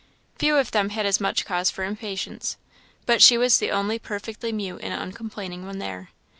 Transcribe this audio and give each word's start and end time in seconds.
Few 0.39 0.57
of 0.57 0.71
them 0.71 0.89
had 0.89 1.05
as 1.05 1.19
much 1.19 1.45
cause 1.45 1.69
for 1.69 1.83
impatience; 1.83 2.57
but 3.05 3.21
she 3.21 3.37
was 3.37 3.59
the 3.59 3.69
only 3.69 3.99
perfectly 3.99 4.51
mute 4.51 4.79
and 4.81 4.99
uncomplaining 4.99 5.63
one 5.67 5.77
there. 5.77 6.09